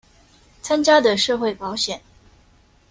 [0.63, 1.99] 參加的社會保險